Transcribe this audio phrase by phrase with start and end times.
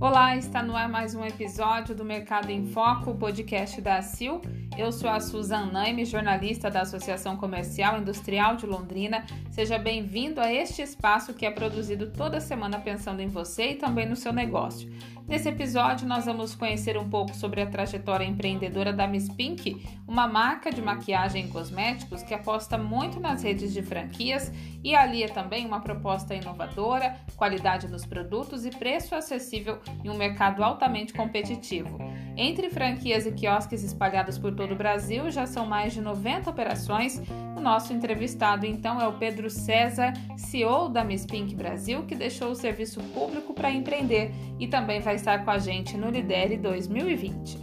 [0.00, 4.40] Olá, está no ar mais um episódio do Mercado em Foco, podcast da ACIL.
[4.76, 9.24] Eu sou a Suzan Naime, jornalista da Associação Comercial Industrial de Londrina.
[9.50, 14.08] Seja bem-vindo a este espaço que é produzido toda semana pensando em você e também
[14.08, 14.90] no seu negócio.
[15.28, 20.26] Nesse episódio, nós vamos conhecer um pouco sobre a trajetória empreendedora da Miss Pink, uma
[20.26, 25.64] marca de maquiagem e cosméticos que aposta muito nas redes de franquias e alia também
[25.64, 31.98] uma proposta inovadora, qualidade nos produtos e preço acessível em um mercado altamente competitivo.
[32.36, 37.20] Entre franquias e quiosques espalhados por o Brasil, já são mais de 90 operações.
[37.56, 42.50] O nosso entrevistado, então, é o Pedro César, CEO da Miss Pink Brasil, que deixou
[42.50, 47.58] o serviço público para empreender e também vai estar com a gente no Lidere 2020.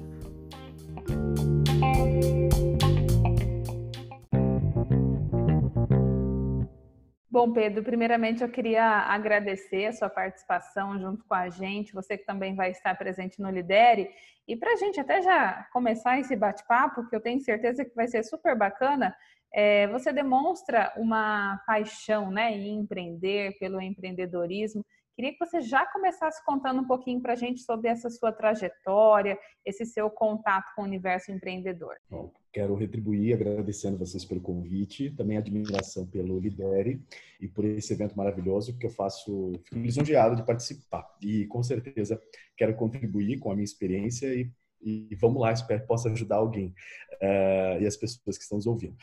[7.40, 12.26] Bom, Pedro, primeiramente eu queria agradecer a sua participação junto com a gente, você que
[12.26, 14.10] também vai estar presente no Lidere.
[14.46, 18.10] E para a gente até já começar esse bate-papo, que eu tenho certeza que vai
[18.10, 19.16] ser super bacana,
[19.54, 24.86] é, você demonstra uma paixão né, em empreender, pelo empreendedorismo.
[25.20, 29.38] Queria que você já começasse contando um pouquinho para a gente sobre essa sua trajetória,
[29.66, 31.98] esse seu contato com o universo empreendedor.
[32.10, 37.04] Bom, quero retribuir agradecendo vocês pelo convite, também admiração pelo Lidere
[37.38, 41.06] e por esse evento maravilhoso que eu faço, fico lisonjeado de participar.
[41.22, 42.18] E com certeza
[42.56, 44.50] quero contribuir com a minha experiência e
[44.82, 46.74] e vamos lá, espero que possa ajudar alguém
[47.22, 48.96] uh, e as pessoas que estão nos ouvindo.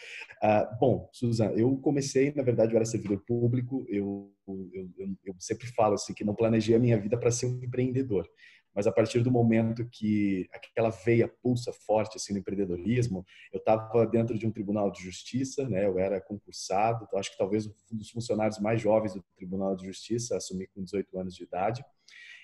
[0.43, 4.33] Uh, bom, Suzana, eu comecei, na verdade, eu era servidor público, eu,
[4.73, 4.91] eu,
[5.25, 8.29] eu, sempre falo assim que não planejei a minha vida para ser um empreendedor,
[8.77, 14.07] mas a partir do momento que aquela veia pulsa forte assim no empreendedorismo, eu estava
[14.07, 15.87] dentro de um tribunal de justiça, né?
[15.87, 19.87] Eu era concursado, então acho que talvez um dos funcionários mais jovens do Tribunal de
[19.87, 21.83] Justiça, assumi com 18 anos de idade.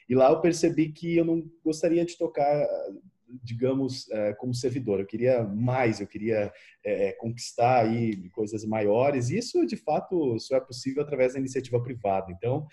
[0.08, 2.66] E lá eu percebi que eu não gostaria de tocar
[3.42, 5.00] digamos, é, como servidor.
[5.00, 6.52] Eu queria mais, eu queria
[6.84, 9.30] é, é, conquistar aí coisas maiores.
[9.30, 12.32] Isso, de fato, só é possível através da iniciativa privada.
[12.32, 12.66] Então,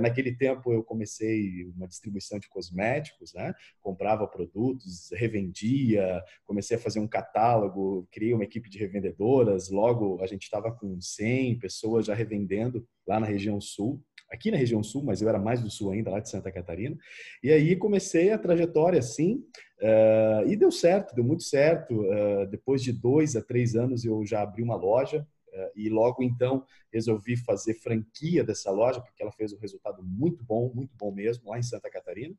[0.00, 3.54] naquele tempo, eu comecei uma distribuição de cosméticos, né?
[3.80, 9.70] comprava produtos, revendia, comecei a fazer um catálogo, criei uma equipe de revendedoras.
[9.70, 14.02] Logo, a gente estava com 100 pessoas já revendendo lá na região sul
[14.32, 16.96] aqui na região sul, mas eu era mais do sul ainda, lá de Santa Catarina.
[17.42, 19.44] E aí comecei a trajetória assim,
[19.82, 22.02] uh, e deu certo, deu muito certo.
[22.02, 26.22] Uh, depois de dois a três anos eu já abri uma loja, uh, e logo
[26.22, 31.12] então resolvi fazer franquia dessa loja, porque ela fez um resultado muito bom, muito bom
[31.12, 32.34] mesmo, lá em Santa Catarina.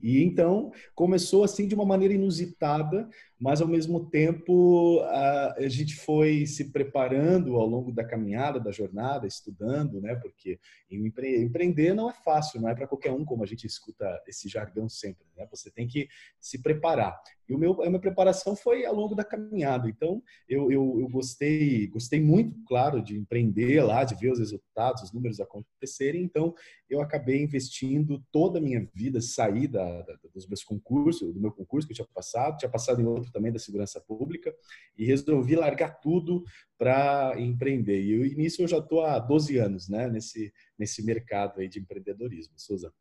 [0.00, 3.08] E então começou assim de uma maneira inusitada,
[3.42, 9.26] mas ao mesmo tempo a, gente foi se preparando ao longo da caminhada, da jornada,
[9.26, 10.14] estudando, né?
[10.14, 14.22] Porque empre empreender não é fácil, não é para qualquer um, como a gente escuta
[14.28, 15.44] esse jargão sempre, né?
[15.50, 16.06] Você tem que
[16.38, 17.20] se preparar.
[17.48, 19.88] E o meu, a minha preparação foi ao longo da caminhada.
[19.88, 25.02] Então, eu, eu, eu gostei, gostei muito, claro, de empreender lá, de ver os resultados,
[25.02, 26.22] os números acontecerem.
[26.22, 26.54] Então,
[26.88, 29.18] eu acabei investindo toda a minha vida,
[29.70, 33.06] da, da, dos meus concursos, do meu concurso que eu tinha passado, tinha passado em
[33.06, 34.54] outro também da segurança pública
[34.96, 36.44] e resolvi largar tudo
[36.78, 38.02] para empreender.
[38.02, 41.80] E eu, nisso eu já estou há 12 anos, né, nesse, nesse mercado aí de
[41.80, 42.54] empreendedorismo.
[42.56, 42.92] Suza.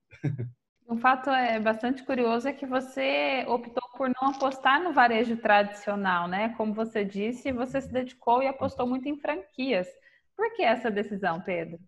[0.90, 6.28] Um fato é bastante curioso é que você optou por não apostar no varejo tradicional,
[6.28, 6.54] né?
[6.58, 9.88] Como você disse, você se dedicou e apostou muito em franquias.
[10.36, 11.80] Por que essa decisão, Pedro?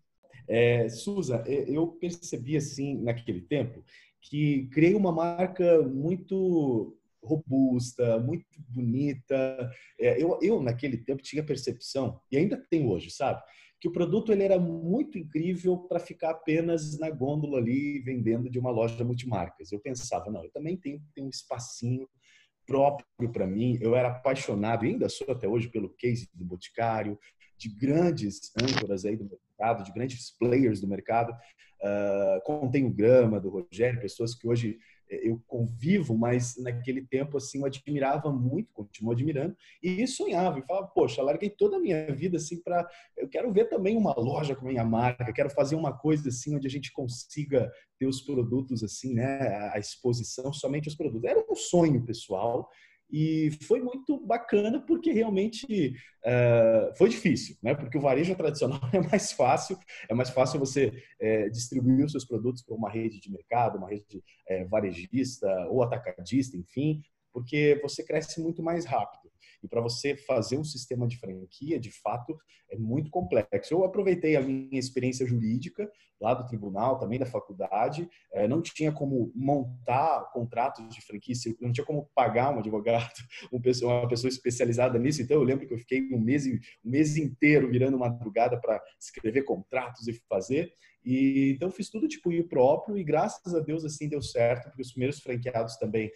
[0.48, 3.84] É, Suza, eu percebi assim naquele tempo
[4.22, 9.72] que criei uma marca muito robusta, muito bonita.
[10.00, 13.42] É, eu, eu, naquele tempo, tinha percepção, e ainda tem hoje, sabe?
[13.80, 18.58] Que o produto ele era muito incrível para ficar apenas na gôndola ali, vendendo de
[18.60, 19.72] uma loja multimarcas.
[19.72, 22.08] Eu pensava, não, eu também tenho ter um espacinho
[22.66, 23.78] próprio para mim.
[23.82, 27.20] Eu era apaixonado, ainda sou até hoje, pelo case do Boticário,
[27.58, 31.34] de grandes âncoras aí do mercado, de grandes players do mercado.
[31.81, 34.80] Uh, contém o Grama, do Rogério, pessoas que hoje
[35.21, 40.88] eu convivo, mas naquele tempo assim eu admirava muito, continuo admirando e sonhava e falava,
[40.88, 42.88] poxa, larguei toda a minha vida assim para
[43.18, 46.56] eu quero ver também uma loja com a minha marca, quero fazer uma coisa assim
[46.56, 51.30] onde a gente consiga ter os produtos assim, né, a exposição somente os produtos.
[51.30, 52.69] Era um sonho pessoal
[53.12, 55.94] e foi muito bacana porque realmente
[56.26, 57.76] uh, foi difícil, né?
[57.76, 59.78] Porque o varejo tradicional é mais fácil,
[60.10, 63.90] é mais fácil você é, distribuir os seus produtos para uma rede de mercado, uma
[63.90, 67.02] rede é, varejista ou atacadista, enfim,
[67.32, 69.23] porque você cresce muito mais rápido.
[69.63, 72.38] E para você fazer um sistema de franquia, de fato,
[72.69, 73.74] é muito complexo.
[73.74, 75.89] Eu aproveitei a minha experiência jurídica
[76.19, 81.71] lá do tribunal, também da faculdade, é, não tinha como montar contratos de franquia, não
[81.71, 83.12] tinha como pagar um advogado,
[83.51, 85.21] uma pessoa, uma pessoa especializada nisso.
[85.21, 89.44] Então eu lembro que eu fiquei um mês, um mês inteiro virando madrugada para escrever
[89.44, 90.74] contratos e fazer.
[91.06, 94.81] E então fiz tudo tipo ir próprio e graças a Deus assim deu certo, porque
[94.81, 96.09] os primeiros franqueados também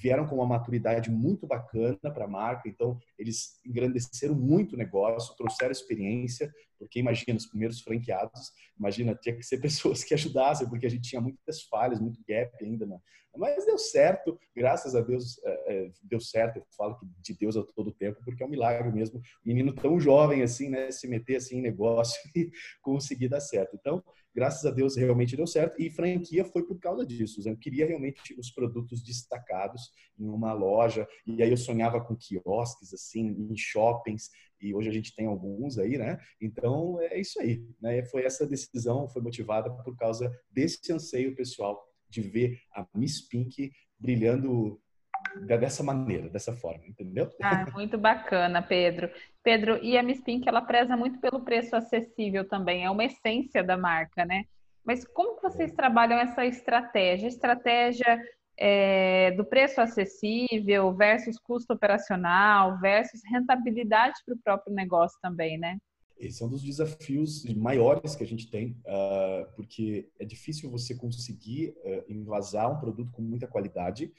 [0.00, 5.36] vieram com uma maturidade muito bacana para a marca, então eles engrandeceram muito o negócio,
[5.36, 10.86] trouxeram experiência, porque imagina, os primeiros franqueados, imagina, tinha que ser pessoas que ajudassem, porque
[10.86, 12.98] a gente tinha muitas falhas, muito gap ainda, né?
[13.38, 15.50] mas deu certo, graças a Deus é,
[15.86, 18.90] é, deu certo, eu falo que de Deus a todo tempo, porque é um milagre
[18.90, 22.50] mesmo, menino tão jovem assim, né, se meter assim em negócio e
[22.82, 23.76] conseguir dar certo.
[23.76, 24.02] Então,
[24.34, 27.40] graças a Deus realmente deu certo e franquia foi por causa disso.
[27.48, 32.92] Eu queria realmente os produtos destacados em uma loja e aí eu sonhava com quiosques
[32.92, 36.18] assim, em shoppings e hoje a gente tem alguns aí, né?
[36.40, 38.04] Então é isso aí, né?
[38.06, 43.70] Foi essa decisão foi motivada por causa desse anseio pessoal de ver a Miss Pink
[43.98, 44.80] brilhando
[45.46, 47.28] dessa maneira, dessa forma, entendeu?
[47.42, 49.10] Ah, muito bacana, Pedro.
[49.42, 53.62] Pedro, e a Miss Pink, ela preza muito pelo preço acessível também, é uma essência
[53.62, 54.44] da marca, né?
[54.84, 57.28] Mas como vocês trabalham essa estratégia?
[57.28, 58.18] Estratégia
[58.58, 65.78] é, do preço acessível versus custo operacional versus rentabilidade para o próprio negócio também, né?
[66.18, 70.92] Esse é um dos desafios maiores que a gente tem, uh, porque é difícil você
[70.92, 74.12] conseguir uh, invasar um produto com muita qualidade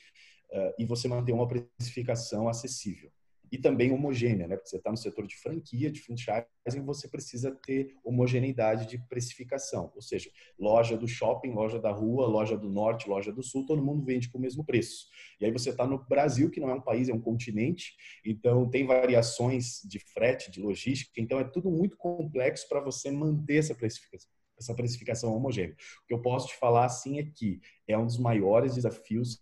[0.50, 3.12] uh, e você manter uma precificação acessível.
[3.52, 4.56] E também homogênea, né?
[4.56, 9.92] Porque você está no setor de franquia, de franchising, você precisa ter homogeneidade de precificação.
[9.96, 13.84] Ou seja, loja do shopping, loja da rua, loja do norte, loja do sul, todo
[13.84, 15.08] mundo vende com o mesmo preço.
[15.40, 17.94] E aí você está no Brasil, que não é um país, é um continente,
[18.26, 23.58] então tem variações de frete, de logística, então é tudo muito complexo para você manter
[23.58, 24.30] essa precificação
[24.60, 25.76] essa precificação homogênea.
[26.04, 29.42] O que eu posso te falar assim é que é um dos maiores desafios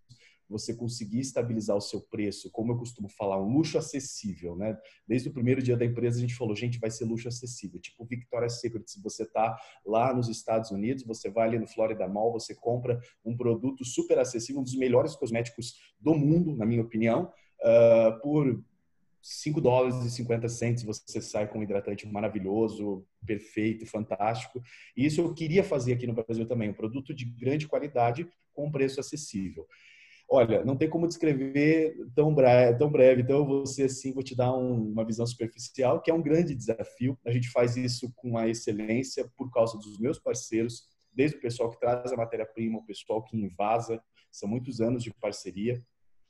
[0.49, 4.77] você conseguir estabilizar o seu preço, como eu costumo falar, um luxo acessível, né?
[5.07, 7.79] Desde o primeiro dia da empresa a gente falou, gente, vai ser luxo acessível.
[7.79, 12.07] Tipo Victoria's Secret, se você tá lá nos Estados Unidos, você vai ali no Florida
[12.07, 16.81] Mall, você compra um produto super acessível, um dos melhores cosméticos do mundo, na minha
[16.81, 18.63] opinião, uh, por
[19.21, 24.61] 5 dólares e 50 centos você sai com um hidratante maravilhoso, perfeito, fantástico.
[24.95, 28.71] E isso eu queria fazer aqui no Brasil também, um produto de grande qualidade com
[28.71, 29.67] preço acessível.
[30.29, 34.35] Olha, não tem como descrever tão breve, tão breve então eu vou assim, vou te
[34.35, 37.17] dar um, uma visão superficial, que é um grande desafio.
[37.25, 40.83] A gente faz isso com a excelência por causa dos meus parceiros,
[41.13, 45.13] desde o pessoal que traz a matéria-prima, o pessoal que invasa, são muitos anos de
[45.13, 45.81] parceria.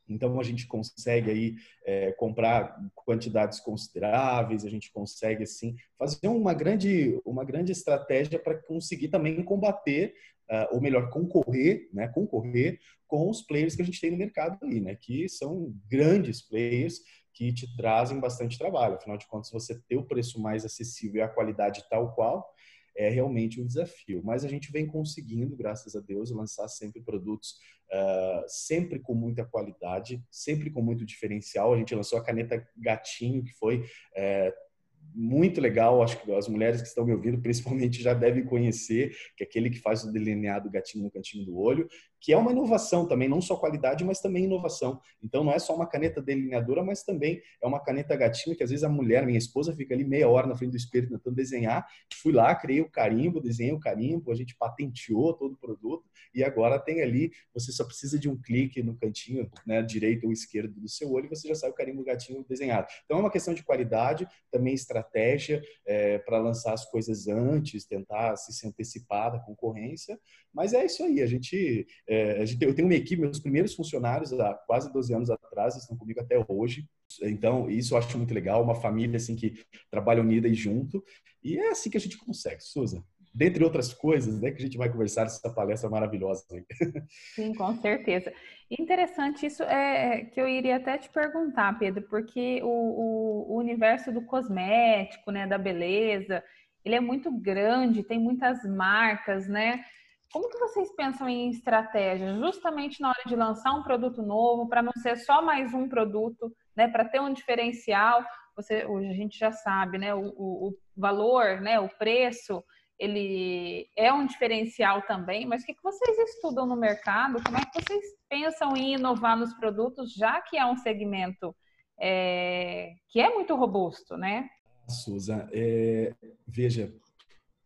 [0.09, 1.55] Então a gente consegue aí
[1.85, 8.55] é, comprar quantidades consideráveis, a gente consegue assim fazer uma grande uma grande estratégia para
[8.55, 10.13] conseguir também combater
[10.49, 14.57] uh, ou melhor concorrer, né, concorrer com os players que a gente tem no mercado
[14.63, 17.01] aí, né, que são grandes players
[17.33, 18.95] que te trazem bastante trabalho.
[18.95, 22.49] Afinal de contas, você ter o preço mais acessível e a qualidade tal qual
[22.97, 24.21] é realmente um desafio.
[24.23, 27.55] Mas a gente vem conseguindo, graças a Deus, lançar sempre produtos
[27.91, 31.73] uh, sempre com muita qualidade, sempre com muito diferencial.
[31.73, 34.67] A gente lançou a caneta Gatinho, que foi uh,
[35.13, 39.43] muito legal, acho que as mulheres que estão me ouvindo principalmente já devem conhecer, que
[39.43, 41.87] é aquele que faz o delineado gatinho no cantinho do olho,
[42.19, 44.99] que é uma inovação também, não só qualidade, mas também inovação.
[45.21, 48.69] Então não é só uma caneta delineadora, mas também é uma caneta gatinho que às
[48.69, 51.87] vezes a mulher, minha esposa, fica ali meia hora na frente do espelho tentando desenhar.
[52.21, 56.43] Fui lá, criei o carimbo, desenhei o carimbo, a gente patenteou todo o produto e
[56.43, 60.79] agora tem ali, você só precisa de um clique no cantinho, né, direito ou esquerdo
[60.79, 62.87] do seu olho e você já sai o carimbo gatinho desenhado.
[63.05, 68.35] Então é uma questão de qualidade, também estratégia é, para lançar as coisas antes, tentar
[68.37, 70.19] se antecipar da concorrência,
[70.53, 74.53] mas é isso aí, a gente é, eu tenho uma equipe, meus primeiros funcionários há
[74.65, 76.87] quase 12 anos atrás estão comigo até hoje.
[77.21, 79.55] Então, isso eu acho muito legal, uma família assim que
[79.91, 81.03] trabalha unida e junto.
[81.43, 83.03] E é assim que a gente consegue, Suza.
[83.33, 86.43] Dentre outras coisas, né, que a gente vai conversar nessa palestra maravilhosa.
[87.35, 88.33] Sim, com certeza.
[88.71, 94.21] Interessante isso é que eu iria até te perguntar, Pedro, porque o, o universo do
[94.23, 96.43] cosmético, né, da beleza,
[96.83, 99.83] ele é muito grande, tem muitas marcas, né?
[100.31, 104.81] Como que vocês pensam em estratégia, justamente na hora de lançar um produto novo, para
[104.81, 108.23] não ser só mais um produto, né, para ter um diferencial?
[108.55, 112.63] Você, a gente já sabe, né, o, o, o, valor, né, o preço,
[112.99, 117.41] ele é um diferencial também, mas o que, que vocês estudam no mercado?
[117.43, 121.55] Como é que vocês pensam em inovar nos produtos, já que é um segmento
[121.99, 124.49] é, que é muito robusto, né?
[124.89, 126.13] Susan, é,
[126.47, 126.91] veja,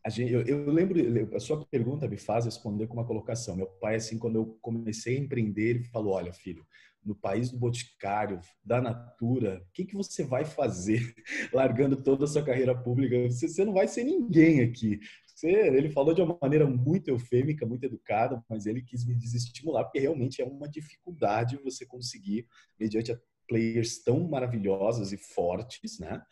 [0.10, 3.56] Gente, eu, eu, lembro, a sua pergunta me faz responder com uma colocação.
[3.56, 6.66] Meu pai, assim, quando eu comecei a empreender, ele falou: Olha, filho,
[7.04, 11.14] no país do boticário, da natura, o que, que você vai fazer
[11.54, 13.16] largando toda a sua carreira pública?
[13.30, 15.00] Você, você não vai ser ninguém aqui.
[15.28, 19.84] Você, ele falou de uma maneira muito eufêmica, muito educada, mas ele quis me desestimular,
[19.84, 22.48] porque realmente é uma dificuldade você conseguir,
[22.80, 23.16] mediante
[23.48, 26.24] players tão maravilhosos e fortes, né?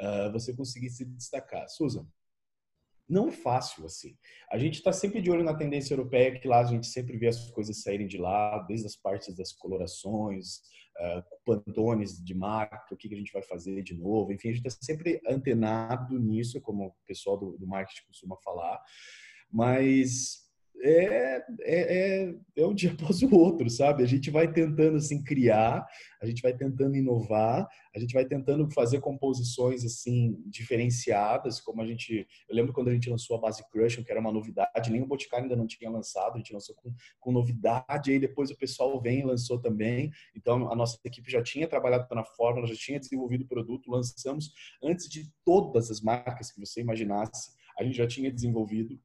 [0.00, 1.68] Uh, você conseguir se destacar.
[1.68, 2.06] Susan,
[3.08, 4.16] não é fácil assim.
[4.50, 7.28] A gente está sempre de olho na tendência europeia, que lá a gente sempre vê
[7.28, 10.58] as coisas saírem de lá, desde as partes das colorações,
[10.98, 14.32] uh, pantones de marca, o que, que a gente vai fazer de novo.
[14.32, 18.82] Enfim, a gente está sempre antenado nisso, como o pessoal do, do marketing costuma falar.
[19.52, 20.45] Mas
[20.82, 24.02] é, é, é um dia após o outro, sabe?
[24.02, 25.86] A gente vai tentando assim criar,
[26.20, 31.86] a gente vai tentando inovar, a gente vai tentando fazer composições assim diferenciadas, como a
[31.86, 35.02] gente, eu lembro quando a gente lançou a Base Crush, que era uma novidade, nem
[35.02, 38.56] o Boticário ainda não tinha lançado, a gente lançou com, com novidade, aí depois o
[38.56, 40.10] pessoal vem e lançou também.
[40.34, 44.52] Então a nossa equipe já tinha trabalhado na fórmula, já tinha desenvolvido o produto, lançamos
[44.82, 48.98] antes de todas as marcas que você imaginasse, a gente já tinha desenvolvido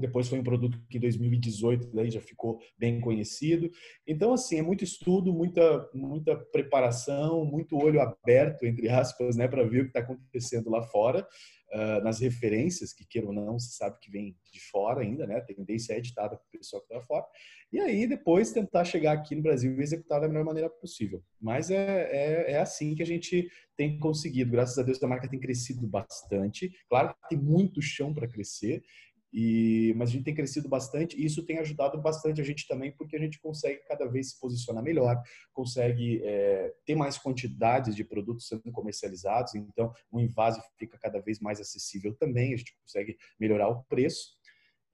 [0.00, 3.70] depois foi um produto que em 2018 daí já ficou bem conhecido.
[4.06, 9.64] Então, assim, é muito estudo, muita, muita preparação, muito olho aberto, entre aspas, né, para
[9.64, 11.26] ver o que está acontecendo lá fora,
[11.72, 15.36] uh, nas referências, que queira ou não, se sabe que vem de fora ainda, né?
[15.36, 17.24] A tendência é editada para o pessoal que está fora.
[17.72, 21.22] E aí, depois, tentar chegar aqui no Brasil e executar da melhor maneira possível.
[21.40, 24.50] Mas é, é, é assim que a gente tem conseguido.
[24.50, 26.72] Graças a Deus, a marca tem crescido bastante.
[26.88, 28.82] Claro que tem muito chão para crescer
[29.32, 32.92] e, mas a gente tem crescido bastante e isso tem ajudado bastante a gente também,
[32.92, 35.20] porque a gente consegue cada vez se posicionar melhor,
[35.52, 41.40] consegue é, ter mais quantidades de produtos sendo comercializados, então o invase fica cada vez
[41.40, 44.38] mais acessível também, a gente consegue melhorar o preço.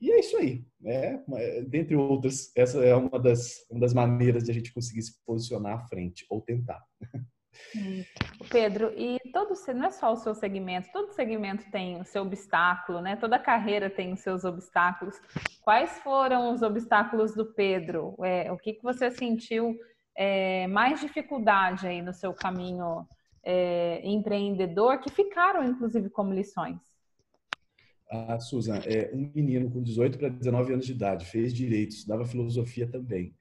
[0.00, 1.24] E é isso aí, né?
[1.66, 5.78] Dentre outras, essa é uma das, uma das maneiras de a gente conseguir se posicionar
[5.78, 6.84] à frente, ou tentar.
[7.76, 8.04] Hum.
[8.50, 13.00] Pedro, e todo não é só o seu segmento, todo segmento tem o seu obstáculo,
[13.00, 13.16] né?
[13.16, 15.20] Toda carreira tem os seus obstáculos.
[15.62, 18.14] Quais foram os obstáculos do Pedro?
[18.22, 19.76] É, o que, que você sentiu
[20.16, 23.06] é, mais dificuldade aí no seu caminho
[23.42, 26.78] é, empreendedor, que ficaram inclusive como lições?
[28.10, 32.24] A Susan é um menino com 18 para 19 anos de idade, fez direito, estudava
[32.24, 33.34] filosofia também.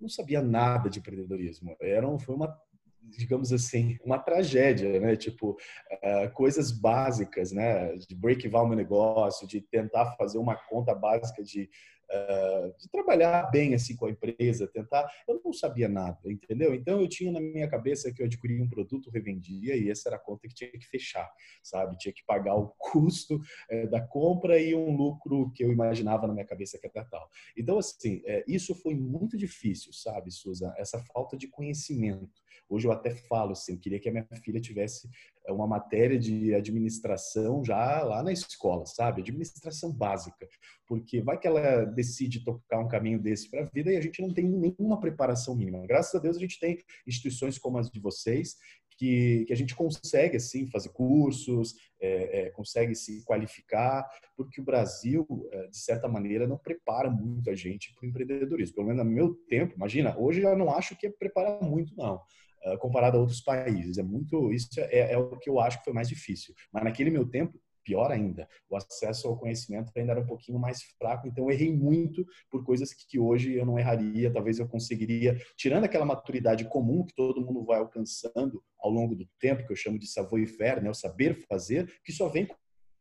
[0.00, 1.76] Não sabia nada de empreendedorismo.
[1.80, 2.56] Era, foi uma
[3.02, 5.16] digamos assim, uma tragédia, né?
[5.16, 7.94] Tipo, uh, coisas básicas, né?
[7.96, 11.68] De break-even meu negócio, de tentar fazer uma conta básica de,
[12.10, 15.10] uh, de trabalhar bem assim com a empresa, tentar.
[15.26, 16.74] Eu não sabia nada, entendeu?
[16.74, 20.16] Então eu tinha na minha cabeça que eu adquiria um produto, revendia e essa era
[20.16, 21.28] a conta que tinha que fechar,
[21.62, 21.96] sabe?
[21.98, 26.34] Tinha que pagar o custo uh, da compra e um lucro que eu imaginava na
[26.34, 27.28] minha cabeça que era tal.
[27.56, 30.72] Então, assim, isso foi muito difícil, sabe, Susan?
[30.76, 32.40] Essa falta de conhecimento.
[32.68, 35.08] Hoje eu até falo assim, queria que a minha filha tivesse
[35.46, 39.22] eh, uma matéria de administração já lá na escola, sabe?
[39.22, 40.48] Administração básica,
[40.86, 44.22] porque vai que ela decide tocar um caminho desse para a vida e a gente
[44.22, 45.86] não tem nenhuma preparação mínima.
[45.86, 48.56] Graças a Deus a gente tem instituições como as de vocês
[49.00, 54.64] que, que, a gente consegue assim fazer cursos, é, é, consegue se qualificar, porque o
[54.64, 55.26] Brasil,
[55.70, 58.74] de certa maneira, não prepara muito a gente para o empreendedorismo.
[58.74, 62.20] Pelo menos no meu tempo, imagina, hoje eu não acho que é preparar muito, não.
[62.62, 63.96] Eh, comparado a outros países.
[63.96, 66.54] É muito, isso é, é, o que eu acho que foi mais difícil.
[66.72, 70.82] Mas naquele meu tempo, pior ainda, o acesso ao conhecimento ainda era um pouquinho mais
[70.98, 75.36] fraco, então eu errei muito por coisas que hoje eu não erraria, talvez eu conseguiria,
[75.56, 79.76] tirando aquela maturidade comum que todo mundo vai alcançando ao longo do tempo, que eu
[79.76, 82.56] chamo de savoir-faire, né, o saber fazer, que só vem com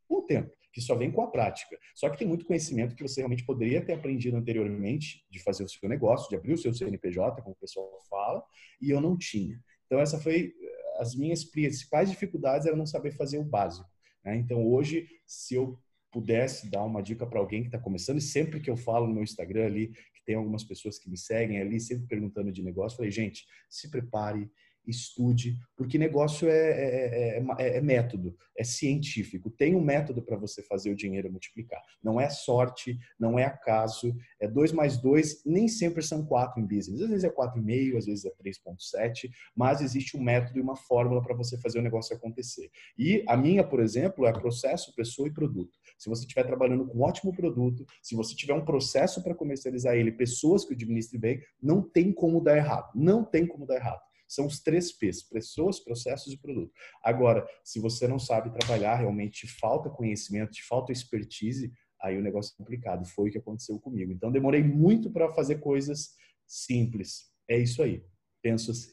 [0.08, 1.78] o tempo que só vem com a prática.
[1.96, 5.70] Só que tem muito conhecimento que você realmente poderia ter aprendido anteriormente de fazer o
[5.70, 8.44] seu negócio, de abrir o seu CNPJ, como o pessoal fala,
[8.82, 9.60] e eu não tinha.
[9.86, 10.54] Então essa foi
[10.98, 13.90] as minhas principais dificuldades era não saber fazer o básico.
[14.24, 14.36] Né?
[14.36, 15.80] Então hoje, se eu
[16.12, 19.14] pudesse dar uma dica para alguém que está começando, e sempre que eu falo no
[19.14, 22.98] meu Instagram ali, que tem algumas pessoas que me seguem ali, sempre perguntando de negócio,
[22.98, 24.50] falei, gente, se prepare,
[24.86, 29.50] estude, porque negócio é, é, é, é, método, é científico.
[29.50, 31.82] Tem um método para você fazer o dinheiro multiplicar.
[32.04, 36.66] Não é sorte, não é acaso, é 2 mais 2, nem sempre são 4 em
[36.66, 37.02] business.
[37.02, 41.22] Às vezes é 4,5, às vezes é 3,7, mas existe um método e uma fórmula
[41.22, 42.70] para você fazer o negócio acontecer.
[42.98, 45.78] E a minha, por exemplo, é processo, pessoa e produto.
[45.98, 49.96] Se você estiver trabalhando com um ótimo produto, se você tiver um processo para comercializar
[49.96, 52.90] ele, pessoas que o administrem bem, não tem como dar errado.
[52.96, 54.09] Não tem como dar errado.
[54.30, 56.72] São os três P's: pessoas, processos e produto.
[57.04, 62.54] Agora, se você não sabe trabalhar, realmente falta conhecimento, te falta expertise, aí o negócio
[62.54, 63.06] é complicado.
[63.08, 64.12] Foi o que aconteceu comigo.
[64.12, 66.12] Então, demorei muito para fazer coisas
[66.48, 67.32] simples.
[67.50, 68.04] É isso aí.
[68.44, 68.92] Penso assim.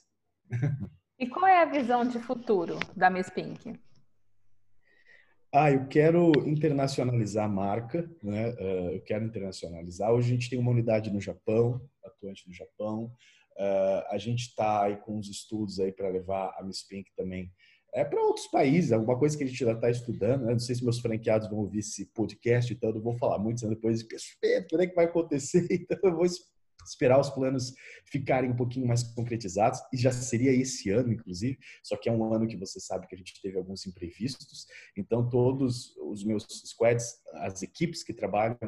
[1.18, 3.78] E qual é a visão de futuro da Miss Pink?
[5.52, 8.50] Ah, eu quero internacionalizar a marca, né?
[8.50, 10.12] Uh, eu quero internacionalizar.
[10.12, 13.10] Hoje a gente tem uma unidade no Japão, atuante no Japão.
[13.56, 17.50] Uh, a gente está aí com uns estudos aí para levar a Miss Pink também
[17.96, 20.44] é para outros países, alguma coisa que a gente já está estudando.
[20.44, 20.52] Né?
[20.52, 23.66] Não sei se meus franqueados vão ouvir esse podcast, então eu não vou falar muito,
[23.66, 24.06] depois
[24.68, 26.26] quando é que vai acontecer, então eu vou
[26.84, 27.72] esperar os planos
[28.04, 32.34] ficarem um pouquinho mais concretizados, e já seria esse ano, inclusive, só que é um
[32.34, 37.18] ano que você sabe que a gente teve alguns imprevistos, então todos os meus squads,
[37.36, 38.58] as equipes que trabalham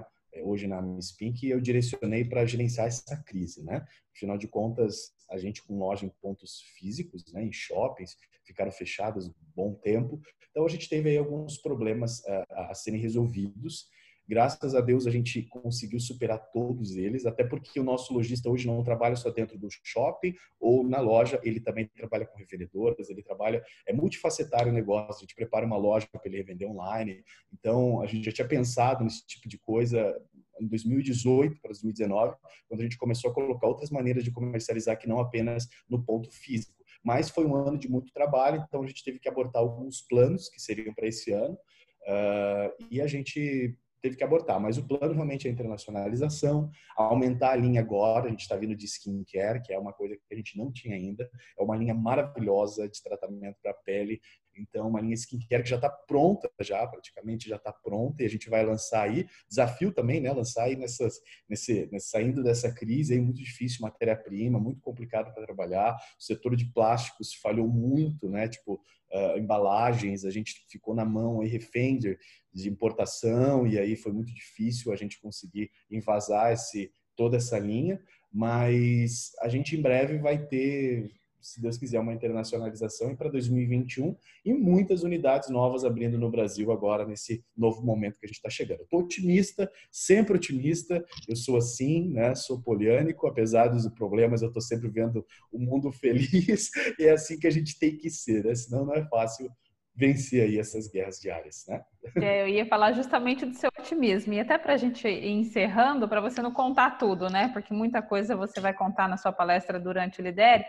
[0.42, 3.86] hoje na Miss Pink, eu direcionei para gerenciar essa crise, né?
[4.14, 9.28] Afinal de contas, a gente com loja em pontos físicos, né, em shoppings, ficaram fechados
[9.28, 13.86] um bom tempo, então a gente teve aí alguns problemas a, a serem resolvidos
[14.28, 18.66] Graças a Deus a gente conseguiu superar todos eles, até porque o nosso lojista hoje
[18.66, 23.22] não trabalha só dentro do shopping ou na loja, ele também trabalha com revendedoras, ele
[23.22, 27.24] trabalha, é multifacetário o negócio, a gente prepara uma loja para ele revender online.
[27.50, 30.14] Então, a gente já tinha pensado nesse tipo de coisa
[30.60, 32.36] em 2018 para 2019,
[32.68, 36.30] quando a gente começou a colocar outras maneiras de comercializar que não apenas no ponto
[36.30, 36.74] físico.
[37.02, 40.50] Mas foi um ano de muito trabalho, então a gente teve que abortar alguns planos
[40.50, 41.54] que seriam para esse ano.
[42.02, 44.60] Uh, e a gente teve que abortar.
[44.60, 48.26] Mas o plano realmente é a internacionalização, aumentar a linha agora.
[48.26, 50.96] A gente está vindo de skincare, que é uma coisa que a gente não tinha
[50.96, 51.28] ainda.
[51.58, 54.20] É uma linha maravilhosa de tratamento para a pele.
[54.60, 58.28] Então, uma linha skincare que já está pronta, já praticamente já está pronta, e a
[58.28, 59.26] gente vai lançar aí.
[59.48, 60.32] Desafio também, né?
[60.32, 65.44] Lançar aí nessas, nesse, nesse saindo dessa crise aí muito difícil, matéria-prima, muito complicado para
[65.44, 65.94] trabalhar.
[66.18, 68.48] O setor de plásticos falhou muito, né?
[68.48, 68.80] Tipo,
[69.12, 72.18] uh, embalagens, a gente ficou na mão aí refém de,
[72.52, 78.00] de importação e aí foi muito difícil a gente conseguir invasar esse, toda essa linha,
[78.32, 84.16] mas a gente em breve vai ter se Deus quiser, uma internacionalização e para 2021
[84.44, 88.50] e muitas unidades novas abrindo no Brasil agora nesse novo momento que a gente está
[88.50, 88.82] chegando.
[88.82, 91.04] Estou otimista, sempre otimista.
[91.28, 92.34] Eu sou assim, né?
[92.34, 97.38] Sou poliânico, apesar dos problemas, eu estou sempre vendo o mundo feliz e é assim
[97.38, 98.54] que a gente tem que ser, né?
[98.54, 99.50] Senão não é fácil
[99.98, 101.82] vencer aí essas guerras diárias, né?
[102.22, 106.08] É, eu ia falar justamente do seu otimismo e até para a gente ir encerrando,
[106.08, 107.48] para você não contar tudo, né?
[107.48, 110.64] Porque muita coisa você vai contar na sua palestra durante o Lidere.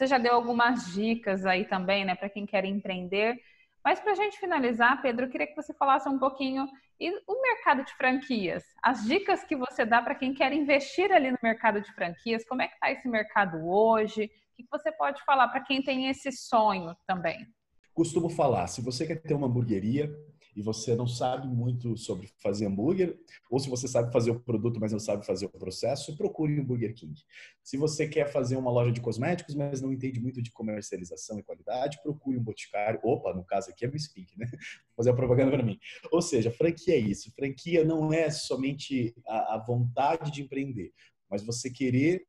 [0.00, 3.38] Você já deu algumas dicas aí também, né, para quem quer empreender.
[3.84, 6.66] Mas para a gente finalizar, Pedro, eu queria que você falasse um pouquinho
[6.98, 11.30] e o mercado de franquias, as dicas que você dá para quem quer investir ali
[11.30, 14.24] no mercado de franquias, como é que está esse mercado hoje?
[14.24, 17.46] O que você pode falar para quem tem esse sonho também?
[17.92, 20.10] Costumo falar, se você quer ter uma hamburgueria,
[20.56, 23.18] e você não sabe muito sobre fazer hambúrguer,
[23.50, 26.64] ou se você sabe fazer o produto, mas não sabe fazer o processo, procure um
[26.64, 27.14] Burger King.
[27.62, 31.42] Se você quer fazer uma loja de cosméticos, mas não entende muito de comercialização e
[31.42, 33.00] qualidade, procure um boticário.
[33.02, 34.46] Opa, no caso aqui é Miss Pink, né?
[34.50, 35.78] Vou fazer a propaganda para mim.
[36.10, 37.32] Ou seja, franquia é isso.
[37.34, 40.92] Franquia não é somente a, a vontade de empreender,
[41.30, 42.26] mas você querer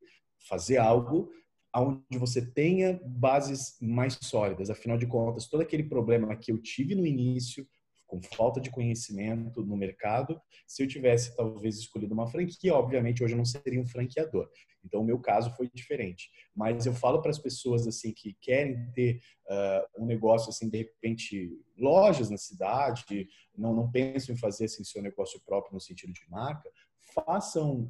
[0.48, 1.32] fazer algo
[1.74, 4.70] onde você tenha bases mais sólidas.
[4.70, 7.66] Afinal de contas, todo aquele problema que eu tive no início,
[8.12, 10.41] com falta de conhecimento no mercado.
[10.67, 14.50] Se eu tivesse talvez escolhido uma franquia, obviamente hoje eu não seria um franqueador.
[14.84, 16.30] Então o meu caso foi diferente.
[16.54, 20.80] Mas eu falo para as pessoas assim que querem ter uh, um negócio assim de
[20.80, 26.12] repente lojas na cidade, não não pensam em fazer assim seu negócio próprio no sentido
[26.12, 26.69] de marca,
[27.15, 27.89] façam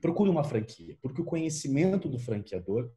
[0.00, 2.90] procure uma franquia, porque o conhecimento do franqueador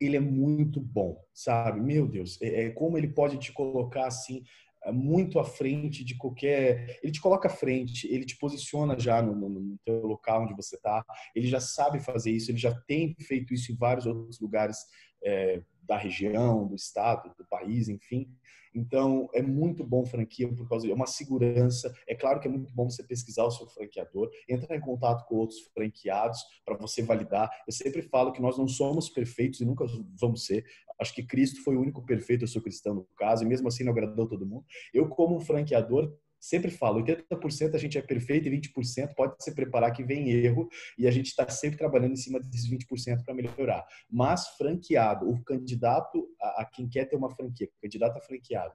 [0.00, 1.80] ele é muito bom, sabe?
[1.80, 4.42] Meu Deus, é, é como ele pode te colocar assim
[4.86, 6.98] muito à frente de qualquer.
[7.02, 10.54] Ele te coloca à frente, ele te posiciona já no, no, no teu local onde
[10.54, 11.04] você está.
[11.34, 14.78] Ele já sabe fazer isso, ele já tem feito isso em vários outros lugares
[15.24, 18.28] é, da região, do estado, do país, enfim.
[18.74, 21.92] Então, é muito bom franquia por causa de é uma segurança.
[22.06, 25.36] É claro que é muito bom você pesquisar o seu franqueador, entrar em contato com
[25.36, 27.50] outros franqueados para você validar.
[27.66, 29.86] Eu sempre falo que nós não somos perfeitos e nunca
[30.20, 30.64] vamos ser.
[31.00, 33.84] Acho que Cristo foi o único perfeito, eu sou cristão no caso, e mesmo assim
[33.84, 34.64] não agradou todo mundo.
[34.92, 39.92] Eu, como franqueador, sempre falo, 80% a gente é perfeito e 20% pode se preparar
[39.92, 43.84] que vem erro e a gente está sempre trabalhando em cima desses 20% para melhorar.
[44.10, 48.74] Mas franqueado, o candidato a, a, quem quer ter uma franquia, candidato a franqueado,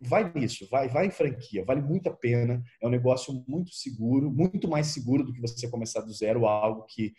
[0.00, 4.30] vai nisso, vai, vai em franquia, vale muito a pena, é um negócio muito seguro,
[4.30, 7.14] muito mais seguro do que você começar do zero algo que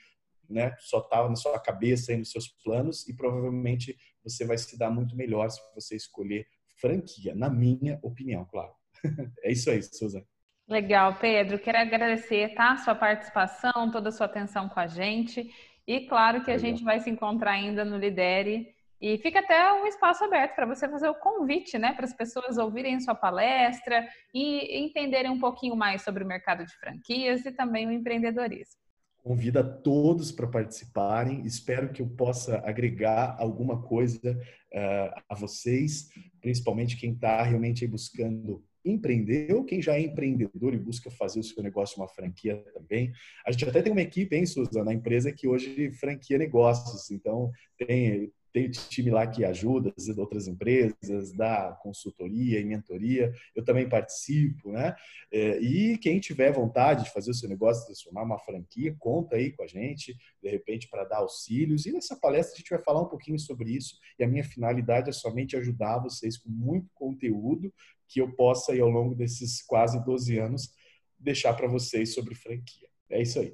[0.50, 0.76] né?
[0.80, 4.90] Só estava na sua cabeça e nos seus planos e provavelmente você vai se dar
[4.90, 6.48] muito melhor se você escolher
[6.80, 8.74] franquia, na minha opinião, claro.
[9.44, 10.26] É isso aí, Suzana.
[10.68, 11.60] Legal, Pedro.
[11.60, 12.76] Quero agradecer, tá?
[12.78, 15.50] Sua participação, toda a sua atenção com a gente.
[15.88, 16.70] E claro que a Legal.
[16.70, 18.74] gente vai se encontrar ainda no Lidere.
[19.00, 21.94] E fica até um espaço aberto para você fazer o convite, né?
[21.94, 26.74] Para as pessoas ouvirem sua palestra e entenderem um pouquinho mais sobre o mercado de
[26.78, 28.82] franquias e também o empreendedorismo.
[29.18, 31.46] Convido a todos para participarem.
[31.46, 36.10] Espero que eu possa agregar alguma coisa uh, a vocês,
[36.42, 41.44] principalmente quem está realmente buscando empreender ou quem já é empreendedor e busca fazer o
[41.44, 43.12] seu negócio uma franquia também.
[43.46, 47.10] A gente até tem uma equipe, hein, Suzana, na empresa que hoje franquia negócios.
[47.12, 53.34] Então, tem tem time lá que ajuda as outras empresas, dá consultoria e mentoria.
[53.54, 54.96] Eu também participo, né?
[55.30, 59.52] É, e quem tiver vontade de fazer o seu negócio, transformar uma franquia, conta aí
[59.52, 61.86] com a gente, de repente, para dar auxílios.
[61.86, 63.98] E nessa palestra a gente vai falar um pouquinho sobre isso.
[64.18, 67.74] E a minha finalidade é somente ajudar vocês com muito conteúdo
[68.08, 70.70] que eu possa, aí, ao longo desses quase 12 anos,
[71.20, 72.88] deixar para vocês sobre franquia.
[73.10, 73.54] É isso aí.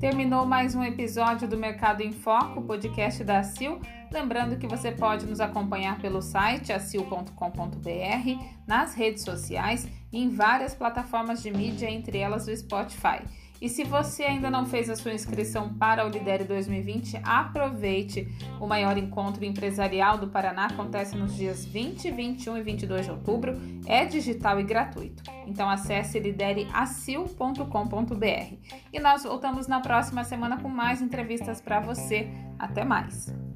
[0.00, 3.80] Terminou mais um episódio do Mercado em Foco, podcast da Sil.
[4.10, 7.30] Lembrando que você pode nos acompanhar pelo site acil.com.br,
[8.66, 13.22] nas redes sociais e em várias plataformas de mídia, entre elas o Spotify.
[13.60, 18.26] E se você ainda não fez a sua inscrição para o Lidere 2020, aproveite.
[18.58, 23.60] O maior encontro empresarial do Paraná acontece nos dias 20, 21 e 22 de outubro.
[23.86, 25.22] É digital e gratuito.
[25.46, 28.54] Então acesse lidereacil.com.br.
[28.92, 32.28] E nós voltamos na próxima semana com mais entrevistas para você.
[32.58, 33.49] Até mais!